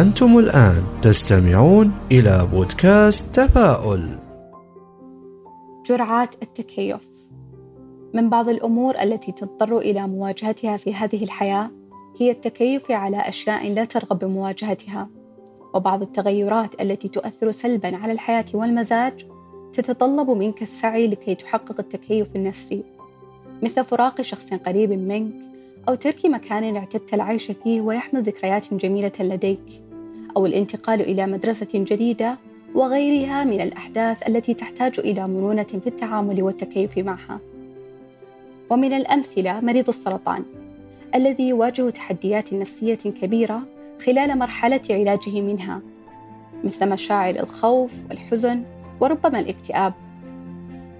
أنتم 0.00 0.38
الآن 0.38 0.84
تستمعون 1.02 1.92
إلى 2.12 2.48
بودكاست 2.52 3.40
تفاؤل. 3.40 4.18
جرعات 5.86 6.34
التكيف. 6.42 7.08
من 8.14 8.30
بعض 8.30 8.48
الأمور 8.48 9.02
التي 9.02 9.32
تضطر 9.32 9.78
إلى 9.78 10.08
مواجهتها 10.08 10.76
في 10.76 10.94
هذه 10.94 11.24
الحياة 11.24 11.70
هي 12.20 12.30
التكيف 12.30 12.90
على 12.90 13.20
أشياء 13.20 13.72
لا 13.72 13.84
ترغب 13.84 14.18
بمواجهتها. 14.18 15.08
وبعض 15.74 16.02
التغيرات 16.02 16.82
التي 16.82 17.08
تؤثر 17.08 17.50
سلبا 17.50 17.96
على 17.96 18.12
الحياة 18.12 18.46
والمزاج 18.54 19.26
تتطلب 19.72 20.30
منك 20.30 20.62
السعي 20.62 21.06
لكي 21.06 21.34
تحقق 21.34 21.80
التكيف 21.80 22.28
النفسي. 22.36 22.82
مثل 23.62 23.84
فراق 23.84 24.20
شخص 24.20 24.54
قريب 24.54 24.92
منك 24.92 25.34
أو 25.88 25.94
ترك 25.94 26.26
مكان 26.26 26.76
اعتدت 26.76 27.14
العيش 27.14 27.50
فيه 27.64 27.80
ويحمل 27.80 28.22
ذكريات 28.22 28.74
جميلة 28.74 29.12
لديك. 29.20 29.87
أو 30.38 30.46
الانتقال 30.46 31.00
إلى 31.00 31.26
مدرسة 31.26 31.68
جديدة 31.74 32.38
وغيرها 32.74 33.44
من 33.44 33.60
الأحداث 33.60 34.28
التي 34.28 34.54
تحتاج 34.54 34.98
إلى 34.98 35.28
مرونة 35.28 35.62
في 35.62 35.86
التعامل 35.86 36.42
والتكيف 36.42 36.98
معها. 36.98 37.40
ومن 38.70 38.92
الأمثلة 38.92 39.60
مريض 39.60 39.88
السرطان 39.88 40.44
الذي 41.14 41.48
يواجه 41.48 41.90
تحديات 41.90 42.54
نفسية 42.54 42.94
كبيرة 42.94 43.62
خلال 44.06 44.38
مرحلة 44.38 44.80
علاجه 44.90 45.40
منها 45.40 45.80
مثل 46.64 46.88
مشاعر 46.88 47.34
الخوف 47.34 47.92
والحزن 48.10 48.62
وربما 49.00 49.40
الاكتئاب. 49.40 49.92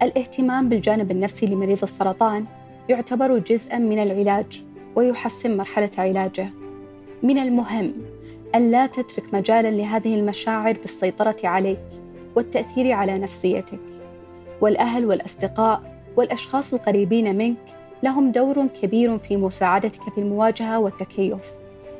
الاهتمام 0.02 0.68
بالجانب 0.68 1.10
النفسي 1.10 1.46
لمريض 1.46 1.82
السرطان 1.82 2.44
يعتبر 2.88 3.38
جزءا 3.38 3.78
من 3.78 3.98
العلاج 3.98 4.64
ويحسن 4.96 5.56
مرحلة 5.56 5.90
علاجه. 5.98 6.50
من 7.22 7.38
المهم 7.38 7.92
أن 8.54 8.70
لا 8.70 8.86
تترك 8.86 9.34
مجالا 9.34 9.70
لهذه 9.70 10.14
المشاعر 10.14 10.72
بالسيطرة 10.72 11.36
عليك 11.44 11.84
والتأثير 12.36 12.92
على 12.92 13.18
نفسيتك. 13.18 13.78
والأهل 14.60 15.06
والأصدقاء 15.06 16.00
والأشخاص 16.16 16.74
القريبين 16.74 17.38
منك 17.38 17.76
لهم 18.02 18.32
دور 18.32 18.66
كبير 18.66 19.18
في 19.18 19.36
مساعدتك 19.36 20.02
في 20.14 20.18
المواجهة 20.18 20.78
والتكيف. 20.78 21.38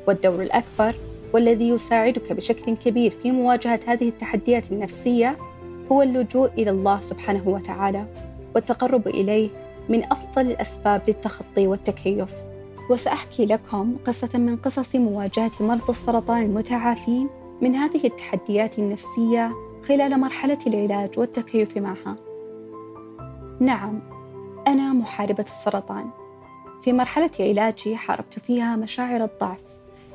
والدور 0.07 0.41
الأكبر 0.41 0.95
والذي 1.33 1.69
يساعدك 1.69 2.33
بشكل 2.33 2.77
كبير 2.77 3.13
في 3.23 3.31
مواجهة 3.31 3.79
هذه 3.87 4.09
التحديات 4.09 4.71
النفسية 4.71 5.37
هو 5.91 6.01
اللجوء 6.01 6.51
إلى 6.57 6.69
الله 6.69 7.01
سبحانه 7.01 7.43
وتعالى 7.45 8.05
والتقرب 8.55 9.07
إليه 9.07 9.49
من 9.89 10.03
أفضل 10.03 10.51
الأسباب 10.51 11.01
للتخطي 11.07 11.67
والتكيف. 11.67 12.48
وسأحكي 12.89 13.45
لكم 13.45 13.95
قصة 14.07 14.29
من 14.37 14.57
قصص 14.57 14.95
مواجهة 14.95 15.51
مرضى 15.59 15.89
السرطان 15.89 16.41
المتعافين 16.41 17.29
من 17.61 17.75
هذه 17.75 18.05
التحديات 18.05 18.79
النفسية 18.79 19.53
خلال 19.87 20.19
مرحلة 20.19 20.57
العلاج 20.67 21.19
والتكيف 21.19 21.77
معها. 21.77 22.15
نعم، 23.59 24.01
أنا 24.67 24.93
محاربة 24.93 25.43
السرطان. 25.43 26.09
في 26.81 26.93
مرحلة 26.93 27.31
علاجي 27.39 27.95
حاربت 27.95 28.39
فيها 28.39 28.75
مشاعر 28.75 29.23
الضعف 29.23 29.63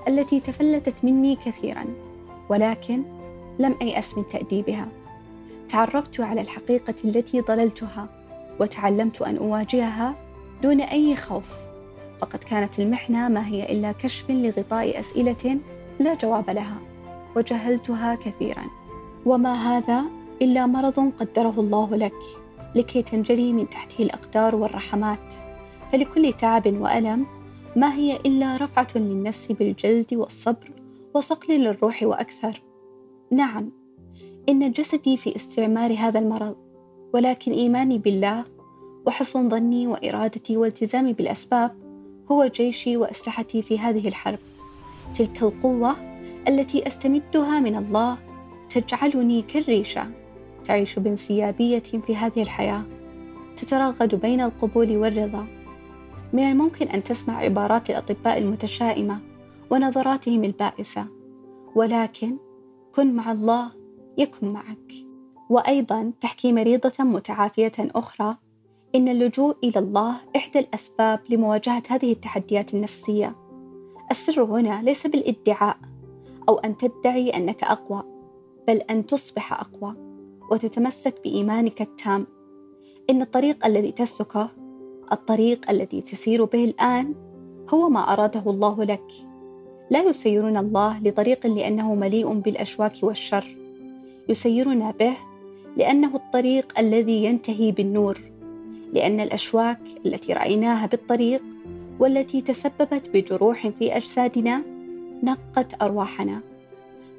التي 0.09 0.41
تفلتت 0.41 1.05
مني 1.05 1.37
كثيرا، 1.37 1.85
ولكن 2.49 3.03
لم 3.59 3.77
أيأس 3.83 4.19
من 4.19 4.29
تأديبها. 4.29 4.89
تعرفت 5.69 6.21
على 6.21 6.41
الحقيقة 6.41 6.95
التي 7.05 7.41
ضللتها، 7.41 8.09
وتعلمت 8.61 9.23
أن 9.23 9.37
أواجهها 9.37 10.15
دون 10.63 10.81
أي 10.81 11.17
خوف 11.17 11.64
فقد 12.25 12.45
كانت 12.45 12.79
المحنة 12.79 13.29
ما 13.29 13.47
هي 13.47 13.73
إلا 13.73 13.93
كشف 13.93 14.31
لغطاء 14.31 15.01
أسئلة 15.01 15.59
لا 16.01 16.15
جواب 16.15 16.51
لها 16.51 16.77
وجهلتها 17.37 18.15
كثيرا. 18.15 18.65
وما 19.27 19.55
هذا 19.55 20.05
إلا 20.43 20.67
مرض 20.67 21.13
قدره 21.21 21.55
الله 21.61 21.97
لك 21.97 22.15
لكي 22.75 23.03
تنجلي 23.03 23.53
من 23.53 23.71
تحته 23.71 24.03
الأقدار 24.03 24.55
والرحمات. 24.55 25.35
فلكل 25.93 26.33
تعب 26.33 26.81
وألم 26.81 27.27
ما 27.77 27.95
هي 27.95 28.17
إلا 28.17 28.57
رفعة 28.57 28.89
للنفس 28.95 29.53
بالجلد 29.53 30.15
والصبر 30.15 30.71
وصقل 31.15 31.55
للروح 31.55 32.03
وأكثر. 32.03 32.63
نعم 33.31 33.71
إن 34.49 34.71
جسدي 34.71 35.17
في 35.17 35.37
استعمار 35.37 35.95
هذا 35.99 36.19
المرض 36.19 36.57
ولكن 37.15 37.53
إيماني 37.53 37.99
بالله 37.99 38.45
وحسن 39.07 39.49
ظني 39.49 39.87
وإرادتي 39.87 40.57
والتزامي 40.57 41.13
بالأسباب 41.13 41.84
هو 42.33 42.47
جيشي 42.47 42.97
وأسلحتي 42.97 43.63
في 43.63 43.79
هذه 43.79 44.09
الحرب. 44.09 44.39
تلك 45.15 45.43
القوة 45.43 45.97
التي 46.49 46.87
أستمدها 46.87 47.61
من 47.61 47.77
الله 47.77 48.19
تجعلني 48.71 49.43
كالريشة 49.43 50.07
تعيش 50.65 50.99
بانسيابية 50.99 51.79
في 51.79 52.17
هذه 52.17 52.43
الحياة. 52.43 52.83
تترغد 53.57 54.15
بين 54.15 54.41
القبول 54.41 54.97
والرضا. 54.97 55.47
من 56.33 56.51
الممكن 56.51 56.89
أن 56.89 57.05
تسمع 57.05 57.39
عبارات 57.39 57.91
الأطباء 57.91 58.39
المتشائمة 58.39 59.19
ونظراتهم 59.71 60.45
البائسة. 60.45 61.07
ولكن 61.75 62.37
كن 62.95 63.15
مع 63.15 63.33
الله 63.33 63.71
يكن 64.19 64.49
معك. 64.49 64.93
وأيضا 65.51 66.13
تحكي 66.21 66.53
مريضة 66.53 67.05
متعافية 67.05 67.73
أخرى 67.79 68.37
إن 68.95 69.09
اللجوء 69.09 69.57
إلى 69.65 69.79
الله 69.79 70.17
إحدى 70.37 70.59
الأسباب 70.59 71.21
لمواجهة 71.31 71.83
هذه 71.89 72.13
التحديات 72.13 72.75
النفسية. 72.75 73.35
السر 74.11 74.43
هنا 74.43 74.83
ليس 74.83 75.07
بالادعاء 75.07 75.77
أو 76.49 76.59
أن 76.59 76.77
تدعي 76.77 77.31
أنك 77.31 77.65
أقوى، 77.65 78.03
بل 78.69 78.77
أن 78.77 79.07
تصبح 79.07 79.53
أقوى 79.53 79.95
وتتمسك 80.51 81.15
بإيمانك 81.25 81.83
التام. 81.83 82.27
إن 83.11 83.23
الطريق 83.23 83.67
الذي 83.67 83.93
تسلكه، 83.93 84.49
الطريق 85.13 85.71
الذي 85.71 86.01
تسير 86.01 86.45
به 86.45 86.65
الآن، 86.65 87.15
هو 87.75 87.89
ما 87.89 88.13
أراده 88.13 88.51
الله 88.51 88.85
لك. 88.85 89.13
لا 89.91 90.03
يسيرنا 90.03 90.61
الله 90.61 90.99
لطريق 90.99 91.47
لأنه 91.47 91.95
مليء 91.95 92.33
بالأشواك 92.33 92.93
والشر، 93.03 93.57
يسيرنا 94.29 94.91
به 94.91 95.17
لأنه 95.77 96.17
الطريق 96.17 96.79
الذي 96.79 97.25
ينتهي 97.25 97.73
بالنور. 97.73 98.34
لأن 98.95 99.21
الأشواك 99.21 99.81
التي 100.07 100.33
رأيناها 100.33 100.87
بالطريق 100.87 101.43
والتي 101.99 102.41
تسببت 102.41 103.11
بجروح 103.15 103.69
في 103.69 103.97
أجسادنا 103.97 104.63
نقت 105.23 105.83
أرواحنا. 105.83 106.41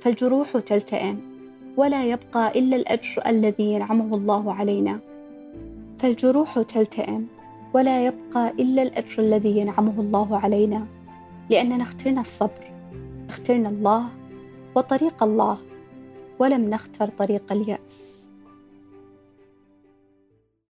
فالجروح 0.02 0.58
تلتئم 0.58 1.19
ولا 1.78 2.06
يبقى 2.06 2.59
إلا 2.59 2.75
الأجر 2.75 3.22
الذي 3.25 3.74
ينعمه 3.74 4.16
الله 4.16 4.53
علينا. 4.53 5.00
فالجروح 6.00 6.62
تلتئم 6.62 7.28
ولا 7.74 8.06
يبقى 8.06 8.50
إلا 8.59 8.84
الأجر 8.84 9.24
الذي 9.24 9.58
ينعمه 9.58 10.02
الله 10.02 10.38
علينا. 10.38 10.85
لأننا 11.50 11.84
اخترنا 11.84 12.22
الصبر 12.22 12.72
اخترنا 13.30 13.69
الله 13.69 14.06
وطريق 14.75 15.24
الله 15.24 15.58
ولم 16.40 16.69
نختر 16.69 17.09
طريق 17.19 17.52
اليأس. 17.52 18.25